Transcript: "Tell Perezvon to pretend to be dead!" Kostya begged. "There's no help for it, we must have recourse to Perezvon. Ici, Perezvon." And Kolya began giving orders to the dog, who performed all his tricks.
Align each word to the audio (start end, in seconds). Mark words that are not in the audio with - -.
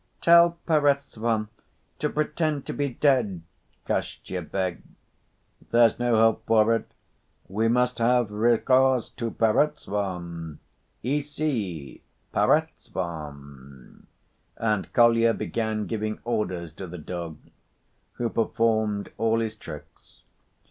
"Tell 0.19 0.57
Perezvon 0.65 1.49
to 1.99 2.09
pretend 2.09 2.65
to 2.65 2.73
be 2.73 2.89
dead!" 2.89 3.43
Kostya 3.85 4.41
begged. 4.41 4.87
"There's 5.69 5.99
no 5.99 6.15
help 6.15 6.43
for 6.47 6.73
it, 6.73 6.91
we 7.47 7.67
must 7.67 7.99
have 7.99 8.31
recourse 8.31 9.11
to 9.11 9.29
Perezvon. 9.29 10.57
Ici, 11.03 12.01
Perezvon." 12.33 14.07
And 14.57 14.91
Kolya 14.91 15.35
began 15.35 15.85
giving 15.85 16.17
orders 16.23 16.73
to 16.73 16.87
the 16.87 16.97
dog, 16.97 17.37
who 18.13 18.27
performed 18.27 19.11
all 19.19 19.39
his 19.39 19.55
tricks. 19.55 20.23